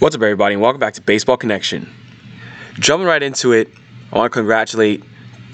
What's 0.00 0.16
up, 0.16 0.22
everybody, 0.22 0.54
and 0.54 0.62
welcome 0.62 0.80
back 0.80 0.94
to 0.94 1.02
Baseball 1.02 1.36
Connection. 1.36 1.86
Jumping 2.78 3.06
right 3.06 3.22
into 3.22 3.52
it, 3.52 3.68
I 4.10 4.16
want 4.16 4.32
to 4.32 4.34
congratulate 4.34 5.04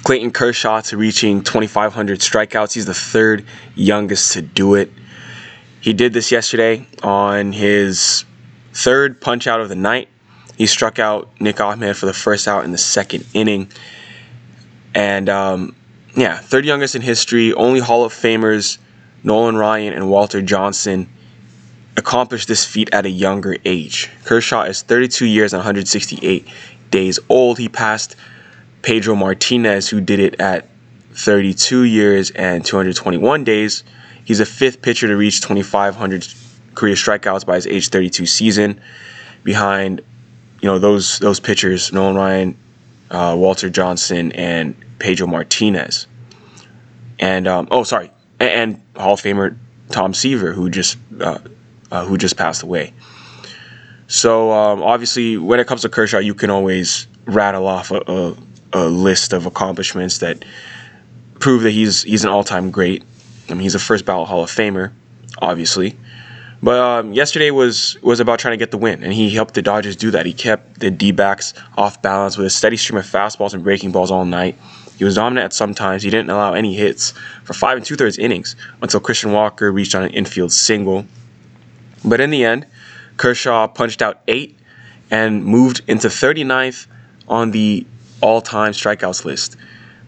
Clayton 0.05 0.31
Kershaw 0.31 0.83
to 0.83 0.97
reaching 0.97 1.43
2,500 1.43 2.21
strikeouts. 2.21 2.73
He's 2.73 2.87
the 2.87 2.95
third 2.95 3.45
youngest 3.75 4.35
to 4.35 4.43
do 4.43 4.77
it. 4.77 4.93
He 5.81 5.93
did 5.93 6.13
this 6.13 6.31
yesterday 6.31 6.87
on 7.03 7.51
his 7.51 8.25
third 8.73 9.21
punch 9.21 9.49
out 9.49 9.61
of 9.61 9.69
the 9.69 9.75
night. 9.75 10.09
He 10.57 10.67
struck 10.67 11.01
out 11.01 11.29
Nick 11.41 11.61
Ahmed 11.61 11.97
for 11.97 12.07
the 12.07 12.15
first 12.15 12.47
out 12.47 12.65
in 12.65 12.71
the 12.71 12.79
second 12.79 13.27
inning. 13.35 13.69
And 14.95 15.29
um, 15.29 15.75
yeah, 16.15 16.39
third 16.39 16.65
youngest 16.65 16.95
in 16.95 17.03
history. 17.03 17.53
Only 17.53 17.81
Hall 17.81 18.05
of 18.05 18.13
Famers 18.13 18.79
Nolan 19.25 19.57
Ryan 19.57 19.93
and 19.93 20.09
Walter 20.09 20.41
Johnson 20.41 21.09
accomplished 21.97 22.49
this 22.49 22.65
feat 22.65 22.93
at 22.93 23.07
a 23.07 23.11
younger 23.11 23.57
age. 23.65 24.11
Kershaw 24.25 24.63
is 24.63 24.83
32 24.83 25.27
years 25.27 25.53
and 25.53 25.59
168 25.59 26.47
days 26.91 27.19
old. 27.29 27.59
He 27.59 27.69
passed 27.69 28.17
Pedro 28.83 29.15
Martinez, 29.15 29.89
who 29.89 30.01
did 30.01 30.21
it 30.21 30.41
at 30.41 30.69
32 31.13 31.85
years 31.85 32.31
and 32.31 32.65
221 32.65 33.45
days. 33.45 33.83
He's 34.25 34.39
the 34.39 34.47
fifth 34.47 34.83
pitcher 34.83 35.07
to 35.07 35.17
reach 35.17 35.41
2,500 35.41 36.27
career 36.75 36.95
strikeouts 36.95 37.47
by 37.47 37.57
his 37.57 37.67
age 37.67 37.89
32 37.89 38.27
season, 38.27 38.81
behind 39.43 40.03
you 40.61 40.69
know 40.69 40.79
those 40.79 41.19
those 41.19 41.41
pitchers, 41.41 41.93
Nolan 41.93 42.17
Ryan, 42.17 42.57
uh, 43.11 43.35
Walter 43.39 43.71
Johnson, 43.71 44.33
and 44.33 44.77
Pedro 44.99 45.27
Martinez. 45.27 46.07
And 47.19 47.49
um, 47.49 47.69
oh, 47.71 47.83
sorry, 47.83 48.11
and, 48.39 48.51
and, 48.51 48.83
Hall 48.97 49.15
of 49.15 49.21
Famer 49.21 49.57
Tom 49.91 50.13
Seaver, 50.13 50.53
who 50.53 50.71
just 50.71 50.99
uh, 51.21 51.39
who 52.05 52.19
just 52.19 52.37
passed 52.37 52.63
away. 52.63 52.93
So 54.09 54.53
um, 54.53 54.83
obviously, 54.83 55.37
when 55.37 55.59
it 55.61 55.67
comes 55.67 55.83
to 55.83 55.89
Kershaw, 55.89 56.19
you 56.19 56.35
can 56.35 56.51
always 56.51 57.07
rattle 57.25 57.67
off 57.67 57.91
a, 57.91 58.01
a, 58.07 58.37
a 58.73 58.85
list 58.87 59.33
of 59.33 59.47
accomplishments 59.47 60.19
that 60.19 60.45
prove 61.41 61.63
that 61.63 61.73
he's 61.73 62.03
he's 62.03 62.25
an 62.25 62.31
all-time 62.31 62.71
great. 62.71 63.03
I 63.49 63.53
mean, 63.53 63.61
he's 63.61 63.75
a 63.75 63.81
first 63.81 64.05
ballot 64.05 64.29
Hall 64.29 64.43
of 64.43 64.51
Famer, 64.51 64.93
obviously. 65.39 65.97
But 66.63 66.79
um, 66.79 67.13
yesterday 67.13 67.51
was 67.51 67.99
was 68.03 68.21
about 68.21 68.39
trying 68.39 68.53
to 68.53 68.57
get 68.57 68.71
the 68.71 68.79
win, 68.79 69.03
and 69.03 69.13
he 69.13 69.31
helped 69.31 69.55
the 69.55 69.63
Dodgers 69.63 69.97
do 69.97 70.11
that. 70.13 70.25
He 70.25 70.33
kept 70.33 70.81
the 70.81 70.91
D-backs 70.91 71.53
off 71.77 72.01
balance 72.01 72.37
with 72.37 72.47
a 72.47 72.51
steady 72.51 72.77
stream 72.77 72.99
of 72.99 73.05
fastballs 73.05 73.55
and 73.55 73.63
breaking 73.63 73.93
balls 73.93 74.11
all 74.11 74.25
night. 74.25 74.57
He 74.97 75.05
was 75.05 75.17
dominant 75.17 75.45
at 75.45 75.53
some 75.53 75.75
times. 75.75 76.03
He 76.03 76.11
didn't 76.11 76.31
allow 76.31 76.55
any 76.55 76.75
hits 76.75 77.13
for 77.45 77.53
five 77.53 77.77
and 77.77 77.85
two-thirds 77.85 78.17
innings 78.17 78.57
until 78.81 79.01
Christian 79.01 79.33
Walker 79.33 79.71
reached 79.71 79.95
on 79.95 80.03
an 80.03 80.11
infield 80.13 80.53
single. 80.53 81.05
But 82.07 82.21
in 82.21 82.31
the 82.31 82.45
end, 82.45 82.67
Kershaw 83.17 83.67
punched 83.69 84.01
out 84.01 84.21
eight 84.29 84.57
and 85.11 85.45
moved 85.45 85.83
into 85.87 86.09
39th 86.09 86.87
on 87.29 87.51
the 87.51 87.87
all 88.21 88.41
time 88.41 88.73
strikeouts 88.73 89.25
list 89.25 89.57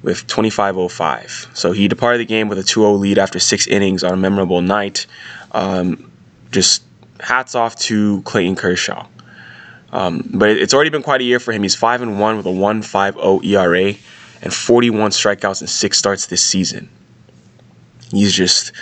with 0.03 0.27
25.05. 0.27 1.57
So 1.57 1.73
he 1.73 1.89
departed 1.89 2.21
the 2.21 2.25
game 2.25 2.49
with 2.49 2.59
a 2.59 2.63
2 2.63 2.81
0 2.81 2.93
lead 2.93 3.19
after 3.19 3.39
six 3.39 3.67
innings 3.67 4.05
on 4.05 4.13
a 4.13 4.17
memorable 4.17 4.63
night. 4.63 5.07
Um, 5.53 6.11
just 6.51 6.83
hats 7.21 7.55
off 7.55 7.77
to 7.77 8.23
Clayton 8.23 8.57
Kershaw. 8.57 9.07
Um, 9.93 10.29
but 10.35 10.51
it's 10.51 10.75
already 10.75 10.91
been 10.91 11.03
quite 11.03 11.21
a 11.21 11.25
year 11.25 11.41
for 11.41 11.53
him. 11.53 11.63
He's 11.63 11.75
5 11.75 12.03
and 12.03 12.21
1 12.21 12.37
with 12.37 12.47
a 12.47 12.51
1.50 12.51 13.45
ERA 13.45 13.95
and 14.43 14.55
41 14.55 15.11
strikeouts 15.11 15.63
in 15.63 15.67
six 15.67 15.99
starts 15.99 16.27
this 16.27 16.45
season. 16.45 16.89
He's 18.11 18.33
just 18.33 18.73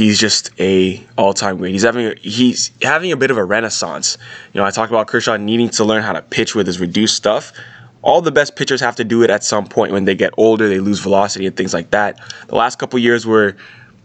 he's 0.00 0.18
just 0.18 0.50
a 0.58 1.04
all-time 1.18 1.58
great. 1.58 1.72
He's 1.72 1.82
having 1.82 2.06
a, 2.06 2.14
he's 2.14 2.70
having 2.80 3.12
a 3.12 3.16
bit 3.16 3.30
of 3.30 3.36
a 3.36 3.44
renaissance. 3.44 4.16
You 4.54 4.60
know, 4.60 4.66
I 4.66 4.70
talked 4.70 4.90
about 4.90 5.08
Kershaw 5.08 5.36
needing 5.36 5.68
to 5.70 5.84
learn 5.84 6.02
how 6.02 6.14
to 6.14 6.22
pitch 6.22 6.54
with 6.54 6.66
his 6.66 6.80
reduced 6.80 7.16
stuff. 7.16 7.52
All 8.00 8.22
the 8.22 8.32
best 8.32 8.56
pitchers 8.56 8.80
have 8.80 8.96
to 8.96 9.04
do 9.04 9.22
it 9.22 9.28
at 9.28 9.44
some 9.44 9.66
point 9.66 9.92
when 9.92 10.06
they 10.06 10.14
get 10.14 10.32
older, 10.38 10.68
they 10.70 10.80
lose 10.80 11.00
velocity 11.00 11.46
and 11.46 11.54
things 11.54 11.74
like 11.74 11.90
that. 11.90 12.18
The 12.48 12.54
last 12.54 12.78
couple 12.78 12.98
years 12.98 13.26
were 13.26 13.56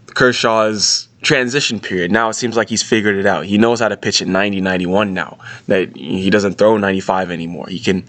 Kershaw's 0.08 1.08
transition 1.22 1.80
period. 1.80 2.12
Now 2.12 2.28
it 2.28 2.34
seems 2.34 2.58
like 2.58 2.68
he's 2.68 2.82
figured 2.82 3.16
it 3.16 3.24
out. 3.24 3.46
He 3.46 3.56
knows 3.56 3.80
how 3.80 3.88
to 3.88 3.96
pitch 3.96 4.20
at 4.20 4.28
90, 4.28 4.60
91 4.60 5.14
now. 5.14 5.38
That 5.66 5.96
he 5.96 6.28
doesn't 6.28 6.58
throw 6.58 6.76
95 6.76 7.30
anymore. 7.30 7.68
He 7.68 7.78
can 7.80 8.04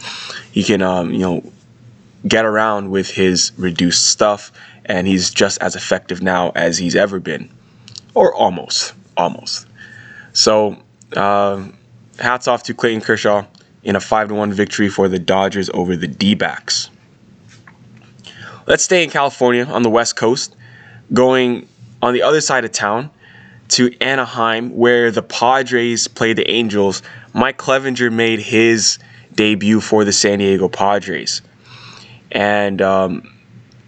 he 0.51 0.61
can 0.61 0.81
um, 0.81 1.13
you 1.13 1.19
know 1.19 1.53
get 2.27 2.43
around 2.43 2.91
with 2.91 3.09
his 3.09 3.53
reduced 3.57 4.07
stuff 4.07 4.51
and 4.83 5.07
he's 5.07 5.29
just 5.29 5.61
as 5.61 5.77
effective 5.77 6.21
now 6.21 6.51
as 6.53 6.77
he's 6.77 6.95
ever 6.95 7.21
been 7.21 7.49
or 8.17 8.33
almost, 8.33 8.95
almost. 9.15 9.67
So, 10.33 10.81
uh, 11.15 11.67
hats 12.19 12.47
off 12.47 12.63
to 12.63 12.73
Clayton 12.73 13.01
Kershaw 13.01 13.45
in 13.83 13.95
a 13.95 13.99
5 13.99 14.31
1 14.31 14.53
victory 14.53 14.89
for 14.89 15.07
the 15.07 15.19
Dodgers 15.19 15.69
over 15.71 15.95
the 15.95 16.07
D 16.07 16.33
backs. 16.33 16.89
Let's 18.65 18.83
stay 18.83 19.03
in 19.03 19.11
California 19.11 19.65
on 19.65 19.83
the 19.83 19.91
West 19.91 20.15
Coast, 20.15 20.55
going 21.13 21.67
on 22.01 22.13
the 22.15 22.23
other 22.23 22.41
side 22.41 22.65
of 22.65 22.71
town 22.71 23.11
to 23.69 23.95
Anaheim, 24.01 24.75
where 24.75 25.11
the 25.11 25.21
Padres 25.21 26.07
played 26.07 26.37
the 26.37 26.49
Angels. 26.49 27.03
Mike 27.33 27.59
Clevinger 27.59 28.11
made 28.11 28.39
his 28.39 28.97
debut 29.35 29.79
for 29.79 30.03
the 30.03 30.11
San 30.11 30.39
Diego 30.39 30.67
Padres. 30.67 31.43
And 32.31 32.81
um, 32.81 33.31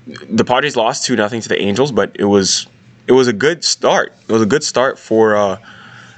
the 0.06 0.45
Padres 0.45 0.75
lost 0.75 1.06
2 1.06 1.16
0 1.16 1.29
to 1.29 1.50
the 1.50 1.59
Angels, 1.59 1.91
but 1.91 2.16
it 2.19 2.25
was 2.25 2.68
it 3.09 3.13
was 3.13 3.27
a 3.27 3.33
good 3.33 3.63
start. 3.63 4.13
It 4.27 4.31
was 4.31 4.43
a 4.43 4.45
good 4.45 4.63
start 4.63 4.99
for 4.99 5.35
uh, 5.35 5.57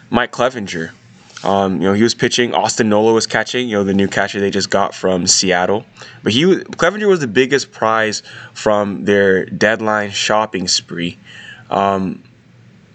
Mike 0.09 0.33
Clevinger. 0.33 0.91
Um, 1.41 1.75
you 1.75 1.87
know, 1.87 1.93
he 1.93 2.03
was 2.03 2.13
pitching. 2.13 2.53
Austin 2.53 2.89
Nola 2.89 3.13
was 3.13 3.25
catching. 3.25 3.69
You 3.69 3.77
know, 3.77 3.83
the 3.85 3.93
new 3.93 4.09
catcher 4.09 4.41
they 4.41 4.51
just 4.51 4.69
got 4.69 4.93
from 4.93 5.25
Seattle. 5.25 5.85
But 6.21 6.33
he 6.33 6.43
Clevinger 6.43 7.07
was 7.07 7.21
the 7.21 7.27
biggest 7.27 7.71
prize 7.71 8.23
from 8.53 9.05
their 9.05 9.45
deadline 9.45 10.11
shopping 10.11 10.67
spree. 10.67 11.17
Um, 11.69 12.25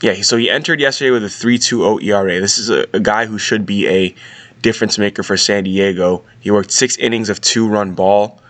yeah, 0.03 0.21
so 0.21 0.37
he 0.37 0.51
entered 0.51 0.79
yesterday 0.79 1.11
with 1.11 1.25
a 1.25 1.29
3.20 1.29 2.03
ERA. 2.05 2.39
This 2.39 2.59
is 2.59 2.69
a, 2.69 2.87
a 2.93 3.01
guy 3.01 3.25
who 3.25 3.39
should 3.39 3.65
be 3.65 3.89
a 3.89 4.15
difference 4.61 4.99
maker 4.99 5.23
for 5.23 5.39
San 5.39 5.65
Diego. 5.65 6.23
He 6.41 6.51
worked 6.51 6.71
six 6.71 6.99
innings 6.99 7.31
of 7.31 7.41
two-run 7.41 7.95
ball. 7.95 8.43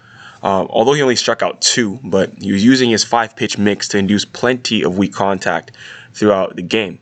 Um, 0.46 0.68
although 0.70 0.92
he 0.92 1.02
only 1.02 1.16
struck 1.16 1.42
out 1.42 1.60
two, 1.60 1.98
but 2.04 2.40
he 2.40 2.52
was 2.52 2.64
using 2.64 2.88
his 2.88 3.02
five 3.02 3.34
pitch 3.34 3.58
mix 3.58 3.88
to 3.88 3.98
induce 3.98 4.24
plenty 4.24 4.84
of 4.84 4.96
weak 4.96 5.12
contact 5.12 5.72
throughout 6.12 6.54
the 6.54 6.62
game. 6.62 7.00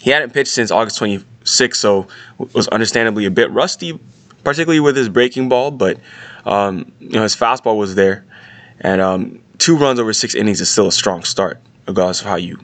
He 0.00 0.10
hadn't 0.10 0.32
pitched 0.32 0.52
since 0.52 0.70
August 0.70 0.98
26th, 0.98 1.76
so 1.76 2.06
was 2.54 2.66
understandably 2.68 3.26
a 3.26 3.30
bit 3.30 3.50
rusty, 3.50 4.00
particularly 4.44 4.80
with 4.80 4.96
his 4.96 5.10
breaking 5.10 5.50
ball, 5.50 5.70
but 5.70 6.00
um, 6.46 6.90
you 7.00 7.10
know 7.10 7.22
his 7.22 7.36
fastball 7.36 7.76
was 7.76 7.96
there, 7.96 8.24
and 8.80 9.02
um, 9.02 9.42
two 9.58 9.76
runs 9.76 10.00
over 10.00 10.14
six 10.14 10.34
innings 10.34 10.62
is 10.62 10.70
still 10.70 10.86
a 10.86 10.92
strong 10.92 11.24
start, 11.24 11.60
regardless 11.86 12.22
of 12.22 12.28
how 12.28 12.36
you 12.36 12.58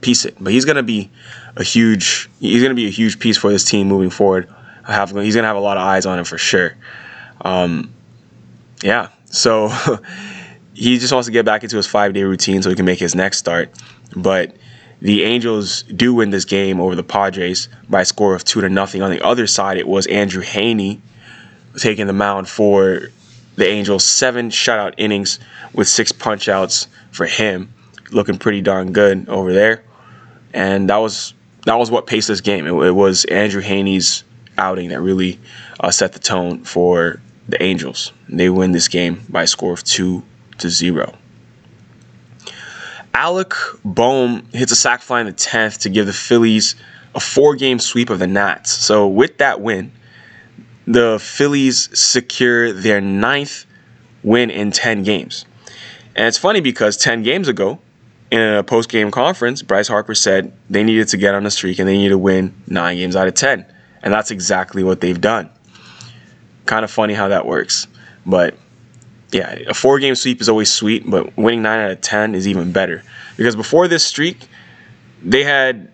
piece 0.00 0.24
it. 0.24 0.34
But 0.40 0.54
he's 0.54 0.64
going 0.64 0.76
to 0.76 0.82
be 0.82 1.10
a 1.56 1.62
huge 1.62 2.30
he's 2.40 2.62
to 2.62 2.74
be 2.74 2.86
a 2.86 2.90
huge 2.90 3.18
piece 3.18 3.36
for 3.36 3.52
this 3.52 3.66
team 3.66 3.86
moving 3.86 4.08
forward. 4.08 4.48
Have, 4.86 5.10
he's 5.10 5.34
going 5.34 5.42
to 5.42 5.48
have 5.48 5.58
a 5.58 5.60
lot 5.60 5.76
of 5.76 5.82
eyes 5.82 6.06
on 6.06 6.18
him 6.18 6.24
for 6.24 6.38
sure. 6.38 6.74
Um, 7.42 7.92
yeah, 8.82 9.08
so 9.26 9.68
he 10.74 10.98
just 10.98 11.12
wants 11.12 11.26
to 11.26 11.32
get 11.32 11.44
back 11.44 11.62
into 11.62 11.76
his 11.76 11.86
five 11.86 12.12
day 12.12 12.22
routine 12.22 12.62
so 12.62 12.70
he 12.70 12.76
can 12.76 12.84
make 12.84 12.98
his 12.98 13.14
next 13.14 13.38
start. 13.38 13.70
But 14.14 14.54
the 15.00 15.24
Angels 15.24 15.82
do 15.82 16.14
win 16.14 16.30
this 16.30 16.44
game 16.44 16.80
over 16.80 16.94
the 16.94 17.02
Padres 17.02 17.68
by 17.88 18.02
a 18.02 18.04
score 18.04 18.34
of 18.34 18.44
two 18.44 18.60
to 18.60 18.68
nothing. 18.68 19.02
On 19.02 19.10
the 19.10 19.24
other 19.24 19.46
side, 19.46 19.76
it 19.76 19.86
was 19.86 20.06
Andrew 20.06 20.42
Heaney 20.42 21.00
taking 21.78 22.06
the 22.06 22.12
mound 22.12 22.48
for 22.48 23.10
the 23.56 23.66
Angels. 23.66 24.04
Seven 24.04 24.50
shutout 24.50 24.94
innings 24.96 25.38
with 25.72 25.88
six 25.88 26.12
punchouts 26.12 26.86
for 27.10 27.26
him, 27.26 27.72
looking 28.10 28.38
pretty 28.38 28.62
darn 28.62 28.92
good 28.92 29.28
over 29.28 29.52
there. 29.52 29.82
And 30.54 30.88
that 30.88 30.96
was 30.96 31.34
that 31.66 31.78
was 31.78 31.90
what 31.90 32.06
paced 32.06 32.28
this 32.28 32.40
game. 32.40 32.66
It, 32.66 32.72
it 32.72 32.92
was 32.92 33.24
Andrew 33.26 33.60
Heaney's 33.60 34.24
outing 34.56 34.88
that 34.90 35.00
really 35.00 35.38
uh, 35.80 35.90
set 35.90 36.12
the 36.12 36.18
tone 36.18 36.64
for 36.64 37.20
the 37.48 37.62
Angels. 37.62 38.12
They 38.28 38.48
win 38.50 38.72
this 38.72 38.88
game 38.88 39.22
by 39.28 39.44
a 39.44 39.46
score 39.46 39.72
of 39.72 39.84
2 39.84 40.22
to 40.58 40.70
0. 40.70 41.14
Alec 43.14 43.54
Bohm 43.84 44.46
hits 44.52 44.72
a 44.72 44.76
sac 44.76 45.00
fly 45.00 45.20
in 45.20 45.26
the 45.26 45.32
10th 45.32 45.82
to 45.82 45.88
give 45.88 46.06
the 46.06 46.12
Phillies 46.12 46.74
a 47.14 47.20
four 47.20 47.56
game 47.56 47.78
sweep 47.78 48.10
of 48.10 48.18
the 48.18 48.26
Nats. 48.26 48.70
So, 48.70 49.08
with 49.08 49.38
that 49.38 49.60
win, 49.60 49.90
the 50.86 51.18
Phillies 51.18 51.88
secure 51.98 52.72
their 52.72 53.00
ninth 53.00 53.64
win 54.22 54.50
in 54.50 54.70
10 54.70 55.02
games. 55.02 55.46
And 56.14 56.26
it's 56.26 56.38
funny 56.38 56.60
because 56.60 56.96
10 56.96 57.22
games 57.22 57.48
ago, 57.48 57.78
in 58.30 58.40
a 58.40 58.62
post 58.62 58.88
game 58.88 59.10
conference, 59.10 59.62
Bryce 59.62 59.88
Harper 59.88 60.14
said 60.14 60.52
they 60.68 60.82
needed 60.82 61.08
to 61.08 61.16
get 61.16 61.34
on 61.34 61.46
a 61.46 61.50
streak 61.50 61.78
and 61.78 61.88
they 61.88 61.96
needed 61.96 62.10
to 62.10 62.18
win 62.18 62.54
nine 62.66 62.96
games 62.96 63.16
out 63.16 63.28
of 63.28 63.34
10. 63.34 63.64
And 64.02 64.12
that's 64.12 64.30
exactly 64.30 64.82
what 64.82 65.00
they've 65.00 65.20
done. 65.20 65.50
Kind 66.66 66.84
of 66.84 66.90
funny 66.90 67.14
how 67.14 67.28
that 67.28 67.46
works. 67.46 67.86
But 68.24 68.56
yeah, 69.32 69.50
a 69.68 69.74
four 69.74 69.98
game 69.98 70.14
sweep 70.14 70.40
is 70.40 70.48
always 70.48 70.72
sweet, 70.72 71.08
but 71.08 71.36
winning 71.36 71.62
9 71.62 71.78
out 71.78 71.90
of 71.90 72.00
10 72.00 72.34
is 72.34 72.46
even 72.46 72.72
better. 72.72 73.02
Because 73.36 73.56
before 73.56 73.88
this 73.88 74.04
streak, 74.04 74.48
they 75.22 75.44
had 75.44 75.92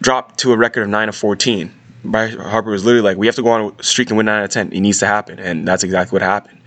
dropped 0.00 0.38
to 0.40 0.52
a 0.52 0.56
record 0.56 0.82
of 0.82 0.88
9 0.88 1.08
of 1.08 1.16
14. 1.16 1.72
Bryce 2.04 2.34
Harper 2.34 2.70
was 2.70 2.84
literally 2.84 3.02
like, 3.02 3.16
"We 3.16 3.26
have 3.26 3.36
to 3.36 3.42
go 3.42 3.50
on 3.50 3.74
a 3.78 3.82
streak 3.82 4.08
and 4.10 4.16
win 4.16 4.26
nine 4.26 4.38
out 4.38 4.44
of 4.44 4.50
ten. 4.50 4.72
It 4.72 4.80
needs 4.80 4.98
to 5.00 5.06
happen," 5.06 5.38
and 5.38 5.66
that's 5.66 5.82
exactly 5.82 6.14
what 6.14 6.22
happened. 6.22 6.58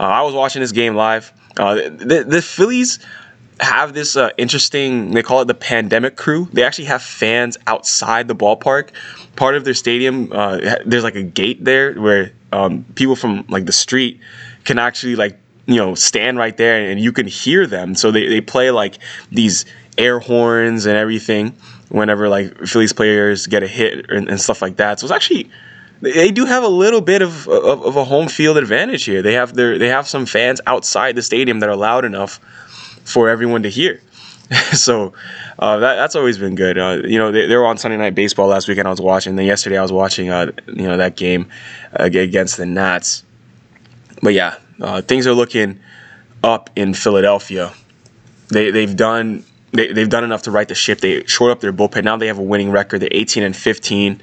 Uh, 0.00 0.04
I 0.04 0.22
was 0.22 0.34
watching 0.34 0.62
this 0.62 0.72
game 0.72 0.94
live. 0.94 1.32
Uh, 1.58 1.74
the, 1.74 2.24
the 2.26 2.40
Phillies 2.40 2.98
have 3.60 3.92
this 3.92 4.16
uh, 4.16 4.30
interesting 4.38 5.10
they 5.12 5.22
call 5.22 5.40
it 5.40 5.46
the 5.46 5.54
pandemic 5.54 6.16
crew 6.16 6.48
they 6.52 6.62
actually 6.62 6.84
have 6.84 7.02
fans 7.02 7.58
outside 7.66 8.28
the 8.28 8.34
ballpark 8.34 8.90
part 9.34 9.56
of 9.56 9.64
their 9.64 9.74
stadium 9.74 10.30
uh, 10.32 10.76
there's 10.86 11.02
like 11.02 11.16
a 11.16 11.24
gate 11.24 11.64
there 11.64 11.94
where 11.94 12.30
um, 12.52 12.84
people 12.94 13.16
from 13.16 13.44
like 13.48 13.66
the 13.66 13.72
street 13.72 14.20
can 14.64 14.78
actually 14.78 15.16
like 15.16 15.38
you 15.66 15.76
know 15.76 15.94
stand 15.94 16.38
right 16.38 16.56
there 16.56 16.90
and 16.90 17.00
you 17.00 17.12
can 17.12 17.26
hear 17.26 17.66
them. 17.66 17.94
So 17.94 18.10
they, 18.10 18.28
they 18.28 18.40
play 18.40 18.70
like 18.70 18.98
these 19.30 19.64
air 19.96 20.18
horns 20.20 20.86
and 20.86 20.96
everything 20.96 21.54
whenever 21.88 22.28
like 22.28 22.66
phillies 22.66 22.92
players 22.92 23.46
get 23.46 23.62
a 23.62 23.66
hit 23.66 24.10
and, 24.10 24.28
and 24.28 24.40
stuff 24.40 24.62
like 24.62 24.76
that. 24.76 25.00
So 25.00 25.06
it's 25.06 25.12
actually 25.12 25.50
they 26.00 26.30
do 26.30 26.44
have 26.44 26.62
a 26.62 26.68
little 26.68 27.00
bit 27.00 27.22
of, 27.22 27.48
of, 27.48 27.82
of 27.84 27.96
a 27.96 28.04
home 28.04 28.28
field 28.28 28.56
advantage 28.56 29.04
here. 29.04 29.20
They 29.20 29.34
have 29.34 29.54
their 29.54 29.78
they 29.78 29.88
have 29.88 30.06
some 30.08 30.26
fans 30.26 30.60
outside 30.66 31.16
the 31.16 31.22
stadium 31.22 31.60
that 31.60 31.68
are 31.68 31.76
loud 31.76 32.04
enough 32.04 32.38
for 33.04 33.28
everyone 33.28 33.62
to 33.64 33.70
hear. 33.70 34.00
so 34.72 35.12
uh, 35.58 35.78
that, 35.78 35.96
that's 35.96 36.16
always 36.16 36.38
been 36.38 36.54
good. 36.54 36.78
Uh, 36.78 37.02
you 37.04 37.18
know, 37.18 37.30
they, 37.30 37.46
they, 37.46 37.56
were 37.56 37.66
on 37.66 37.76
Sunday 37.76 37.98
Night 37.98 38.14
Baseball 38.14 38.48
last 38.48 38.66
weekend. 38.66 38.88
I 38.88 38.90
was 38.90 39.00
watching. 39.00 39.36
Then 39.36 39.44
yesterday 39.44 39.76
I 39.76 39.82
was 39.82 39.92
watching. 39.92 40.30
Uh, 40.30 40.52
you 40.66 40.84
know 40.84 40.96
that 40.96 41.16
game 41.16 41.50
against 41.92 42.56
the 42.56 42.64
Nats. 42.64 43.24
But 44.22 44.32
yeah, 44.32 44.56
uh, 44.80 45.02
things 45.02 45.26
are 45.26 45.34
looking 45.34 45.80
up 46.42 46.70
in 46.76 46.94
Philadelphia. 46.94 47.72
They 48.48 48.70
they've 48.70 48.96
done 48.96 49.44
they, 49.72 49.92
they've 49.92 50.08
done 50.08 50.24
enough 50.24 50.42
to 50.42 50.50
right 50.50 50.66
the 50.68 50.74
ship. 50.74 51.00
They 51.00 51.24
short 51.24 51.52
up 51.52 51.60
their 51.60 51.72
bullpen. 51.72 52.04
Now 52.04 52.16
they 52.16 52.28
have 52.28 52.38
a 52.38 52.42
winning 52.42 52.70
record. 52.70 53.00
They're 53.00 53.08
18 53.12 53.42
and 53.42 53.56
15. 53.56 54.22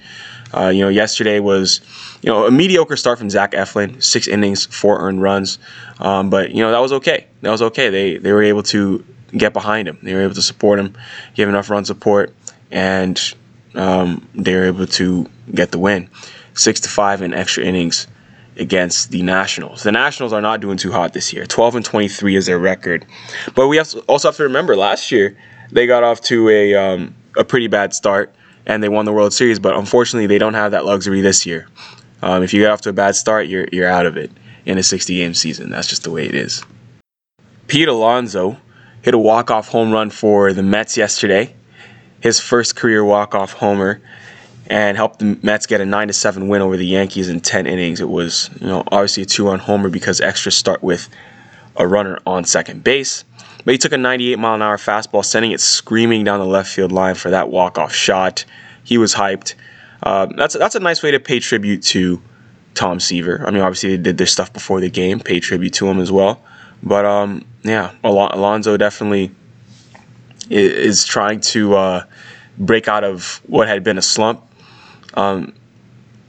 Uh, 0.53 0.69
you 0.69 0.81
know, 0.81 0.89
yesterday 0.89 1.39
was 1.39 1.81
you 2.21 2.31
know 2.31 2.47
a 2.47 2.51
mediocre 2.51 2.95
start 2.95 3.19
from 3.19 3.29
Zach 3.29 3.51
Eflin, 3.51 4.01
six 4.01 4.27
innings, 4.27 4.65
four 4.65 4.99
earned 4.99 5.21
runs, 5.21 5.59
um, 5.99 6.29
but 6.29 6.51
you 6.51 6.63
know 6.63 6.71
that 6.71 6.79
was 6.79 6.93
okay. 6.93 7.27
That 7.41 7.51
was 7.51 7.61
okay. 7.61 7.89
They 7.89 8.17
they 8.17 8.31
were 8.31 8.43
able 8.43 8.63
to 8.63 9.03
get 9.31 9.53
behind 9.53 9.87
him. 9.87 9.97
They 10.01 10.13
were 10.13 10.21
able 10.21 10.35
to 10.35 10.41
support 10.41 10.79
him, 10.79 10.93
give 11.33 11.49
enough 11.49 11.69
run 11.69 11.85
support, 11.85 12.33
and 12.71 13.19
um, 13.75 14.27
they 14.33 14.55
were 14.55 14.65
able 14.65 14.87
to 14.87 15.29
get 15.53 15.71
the 15.71 15.79
win, 15.79 16.09
six 16.53 16.79
to 16.81 16.89
five 16.89 17.21
in 17.21 17.33
extra 17.33 17.63
innings 17.63 18.07
against 18.57 19.11
the 19.11 19.21
Nationals. 19.21 19.83
The 19.83 19.91
Nationals 19.91 20.31
are 20.31 20.41
not 20.41 20.61
doing 20.61 20.77
too 20.77 20.91
hot 20.91 21.13
this 21.13 21.33
year. 21.33 21.45
12 21.45 21.75
and 21.77 21.85
23 21.85 22.35
is 22.35 22.45
their 22.45 22.59
record, 22.59 23.05
but 23.53 23.67
we 23.67 23.79
also 23.79 24.27
have 24.27 24.37
to 24.37 24.43
remember 24.43 24.75
last 24.75 25.11
year 25.11 25.37
they 25.71 25.87
got 25.87 26.03
off 26.03 26.21
to 26.21 26.49
a 26.49 26.75
um, 26.75 27.15
a 27.37 27.43
pretty 27.43 27.67
bad 27.67 27.93
start 27.93 28.33
and 28.65 28.81
they 28.81 28.89
won 28.89 29.05
the 29.05 29.13
World 29.13 29.33
Series. 29.33 29.59
But 29.59 29.75
unfortunately, 29.75 30.27
they 30.27 30.37
don't 30.37 30.53
have 30.53 30.71
that 30.71 30.85
luxury 30.85 31.21
this 31.21 31.45
year. 31.45 31.67
Um, 32.21 32.43
if 32.43 32.53
you 32.53 32.61
get 32.61 32.71
off 32.71 32.81
to 32.81 32.89
a 32.89 32.93
bad 32.93 33.15
start, 33.15 33.47
you're 33.47 33.67
you're 33.71 33.87
out 33.87 34.05
of 34.05 34.17
it 34.17 34.31
in 34.65 34.77
a 34.77 34.83
60 34.83 35.15
game 35.15 35.33
season. 35.33 35.69
That's 35.69 35.87
just 35.87 36.03
the 36.03 36.11
way 36.11 36.25
it 36.25 36.35
is. 36.35 36.63
Pete 37.67 37.87
Alonso 37.87 38.57
hit 39.05 39.13
a 39.13 39.19
walk 39.19 39.51
off 39.51 39.67
home 39.67 39.91
run 39.91 40.09
for 40.09 40.51
the 40.51 40.63
Mets 40.63 40.97
yesterday, 40.97 41.53
his 42.21 42.39
first 42.39 42.75
career 42.75 43.05
walk 43.05 43.35
off 43.35 43.53
homer, 43.53 44.01
and 44.65 44.97
helped 44.97 45.19
the 45.19 45.37
Mets 45.43 45.67
get 45.67 45.79
a 45.79 45.85
nine 45.85 46.07
to 46.07 46.13
seven 46.13 46.47
win 46.47 46.63
over 46.63 46.75
the 46.75 46.87
Yankees 46.87 47.29
in 47.29 47.39
10 47.39 47.67
innings. 47.67 48.01
It 48.01 48.09
was 48.09 48.49
you 48.59 48.65
know 48.65 48.83
obviously 48.87 49.21
a 49.21 49.27
two 49.27 49.45
run 49.45 49.59
homer 49.59 49.89
because 49.89 50.21
extras 50.21 50.57
start 50.57 50.81
with 50.81 51.07
a 51.75 51.87
runner 51.87 52.17
on 52.25 52.45
second 52.45 52.83
base. 52.83 53.23
But 53.63 53.75
he 53.75 53.77
took 53.77 53.91
a 53.91 53.97
98 53.97 54.39
mile 54.39 54.55
an 54.55 54.63
hour 54.63 54.77
fastball, 54.77 55.23
sending 55.23 55.51
it 55.51 55.61
screaming 55.61 56.23
down 56.23 56.39
the 56.39 56.47
left 56.47 56.73
field 56.73 56.91
line 56.91 57.13
for 57.13 57.29
that 57.29 57.49
walk 57.49 57.77
off 57.77 57.93
shot. 57.93 58.43
He 58.83 58.97
was 58.97 59.13
hyped. 59.13 59.53
Uh, 60.01 60.25
that's 60.35 60.57
that's 60.57 60.73
a 60.73 60.79
nice 60.79 61.03
way 61.03 61.11
to 61.11 61.19
pay 61.19 61.39
tribute 61.39 61.83
to 61.83 62.19
Tom 62.73 62.99
Seaver. 62.99 63.45
I 63.45 63.51
mean, 63.51 63.61
obviously 63.61 63.97
they 63.97 64.01
did 64.01 64.17
their 64.17 64.25
stuff 64.25 64.51
before 64.51 64.79
the 64.81 64.89
game, 64.89 65.19
pay 65.19 65.39
tribute 65.39 65.73
to 65.73 65.87
him 65.87 65.99
as 65.99 66.11
well. 66.11 66.41
But 66.85 67.05
um, 67.05 67.45
yeah, 67.63 67.93
Al- 68.03 68.77
definitely 68.77 69.31
is, 70.49 70.71
is 70.71 71.05
trying 71.05 71.39
to 71.41 71.75
uh, 71.75 72.05
break 72.57 72.87
out 72.87 73.03
of 73.03 73.41
what 73.47 73.67
had 73.67 73.83
been 73.83 73.97
a 73.97 74.01
slump. 74.01 74.43
Um, 75.15 75.53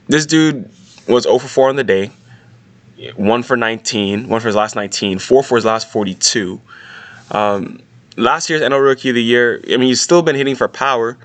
this 0.09 0.27
dude 0.27 0.71
was 1.09 1.25
0 1.25 1.39
for 1.39 1.49
4 1.49 1.69
on 1.69 1.77
the 1.77 1.85
day, 1.85 2.11
one 3.17 3.43
for 3.43 3.57
19, 3.57 4.29
one 4.29 4.41
for 4.41 4.47
his 4.47 4.57
last 4.57 4.77
19, 4.77 5.19
four 5.19 5.43
for 5.43 5.57
his 5.57 5.65
last 5.65 5.91
42. 5.91 6.61
Um, 7.31 7.81
last 8.17 8.49
year's 8.49 8.63
NL 8.63 8.83
Rookie 8.83 9.11
of 9.11 9.15
the 9.15 9.23
Year, 9.23 9.61
I 9.65 9.77
mean, 9.77 9.89
he's 9.89 10.01
still 10.01 10.23
been 10.23 10.37
hitting 10.37 10.55
for 10.55 10.69
power, 10.69 11.19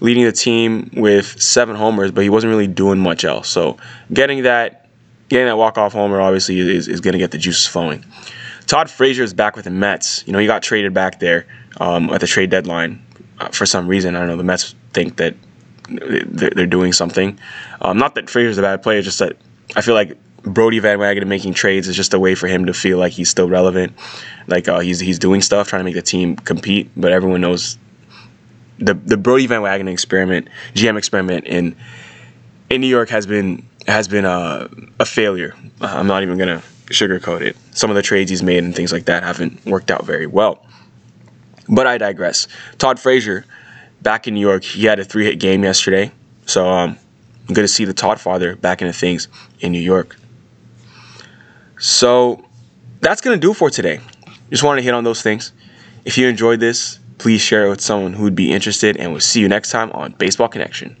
leading 0.00 0.24
the 0.24 0.32
team 0.32 0.90
with 0.94 1.40
seven 1.40 1.74
homers, 1.74 2.12
but 2.12 2.22
he 2.22 2.30
wasn't 2.30 2.50
really 2.50 2.66
doing 2.66 2.98
much 2.98 3.24
else. 3.24 3.48
So 3.48 3.78
getting 4.12 4.42
that, 4.44 4.88
getting 5.28 5.46
that 5.46 5.56
walk 5.56 5.78
off 5.78 5.92
homer 5.94 6.20
obviously 6.20 6.60
is, 6.60 6.86
is 6.86 7.00
going 7.00 7.12
to 7.12 7.18
get 7.18 7.30
the 7.30 7.38
juices 7.38 7.66
flowing. 7.66 8.04
Todd 8.66 8.90
Frazier 8.90 9.22
is 9.22 9.34
back 9.34 9.56
with 9.56 9.64
the 9.64 9.70
Mets. 9.70 10.24
You 10.26 10.32
know, 10.32 10.38
he 10.38 10.46
got 10.46 10.62
traded 10.62 10.92
back 10.92 11.20
there 11.20 11.46
um, 11.78 12.10
at 12.10 12.20
the 12.20 12.26
trade 12.26 12.50
deadline 12.50 13.04
uh, 13.38 13.48
for 13.48 13.66
some 13.66 13.86
reason. 13.86 14.16
I 14.16 14.20
don't 14.20 14.28
know. 14.28 14.36
The 14.36 14.44
Mets 14.44 14.74
think 14.92 15.16
that 15.16 15.34
they're, 15.88 16.66
doing 16.66 16.92
something. 16.92 17.38
Um, 17.80 17.98
not 17.98 18.16
that 18.16 18.28
Frazier's 18.28 18.58
a 18.58 18.62
bad 18.62 18.82
player, 18.82 19.02
just 19.02 19.20
that 19.20 19.36
I 19.76 19.82
feel 19.82 19.94
like 19.94 20.16
Brodie 20.42 20.80
Van 20.80 20.98
Wagenen 20.98 21.28
making 21.28 21.54
trades 21.54 21.86
is 21.86 21.94
just 21.94 22.12
a 22.12 22.18
way 22.18 22.34
for 22.34 22.48
him 22.48 22.66
to 22.66 22.74
feel 22.74 22.98
like 22.98 23.12
he's 23.12 23.30
still 23.30 23.48
relevant, 23.48 23.92
like 24.48 24.68
uh, 24.68 24.80
he's 24.80 25.00
he's 25.00 25.18
doing 25.18 25.40
stuff, 25.40 25.68
trying 25.68 25.80
to 25.80 25.84
make 25.84 25.94
the 25.94 26.02
team 26.02 26.36
compete. 26.36 26.90
But 26.96 27.12
everyone 27.12 27.40
knows 27.40 27.78
the 28.78 28.94
the 28.94 29.16
Brodie 29.16 29.46
Van 29.46 29.62
Wagenen 29.62 29.92
experiment, 29.92 30.48
GM 30.74 30.98
experiment 30.98 31.46
in 31.46 31.76
in 32.70 32.80
New 32.80 32.88
York 32.88 33.08
has 33.10 33.26
been 33.26 33.66
has 33.86 34.08
been 34.08 34.24
a, 34.24 34.68
a 34.98 35.04
failure. 35.04 35.54
Uh, 35.80 35.86
I'm 35.86 36.06
not 36.06 36.22
even 36.22 36.38
gonna 36.38 36.62
sugarcoat 36.86 37.40
it. 37.40 37.56
Some 37.72 37.90
of 37.90 37.96
the 37.96 38.02
trades 38.02 38.30
he's 38.30 38.42
made 38.42 38.62
and 38.64 38.74
things 38.74 38.92
like 38.92 39.06
that 39.06 39.22
haven't 39.22 39.64
worked 39.64 39.90
out 39.90 40.04
very 40.04 40.26
well. 40.26 40.64
But 41.68 41.86
I 41.86 41.98
digress. 41.98 42.48
Todd 42.78 43.00
Frazier, 43.00 43.44
back 44.02 44.28
in 44.28 44.34
New 44.34 44.40
York, 44.40 44.62
he 44.64 44.84
had 44.84 45.00
a 45.00 45.04
three 45.04 45.24
hit 45.24 45.40
game 45.40 45.64
yesterday. 45.64 46.12
So 46.46 46.68
um, 46.68 46.98
good 47.48 47.62
to 47.62 47.68
see 47.68 47.84
the 47.84 47.94
Todd 47.94 48.20
father 48.20 48.56
back 48.56 48.82
into 48.82 48.92
things 48.92 49.28
in 49.60 49.72
New 49.72 49.80
York. 49.80 50.16
So 51.78 52.44
that's 53.00 53.20
going 53.20 53.38
to 53.38 53.40
do 53.40 53.52
for 53.52 53.68
today. 53.68 54.00
Just 54.50 54.62
wanted 54.62 54.80
to 54.80 54.84
hit 54.84 54.94
on 54.94 55.04
those 55.04 55.22
things. 55.22 55.52
If 56.04 56.16
you 56.16 56.28
enjoyed 56.28 56.60
this, 56.60 57.00
please 57.18 57.40
share 57.40 57.66
it 57.66 57.70
with 57.70 57.80
someone 57.80 58.12
who 58.12 58.22
would 58.22 58.36
be 58.36 58.52
interested, 58.52 58.96
and 58.96 59.10
we'll 59.10 59.20
see 59.20 59.40
you 59.40 59.48
next 59.48 59.70
time 59.70 59.90
on 59.92 60.12
Baseball 60.12 60.48
Connection. 60.48 60.96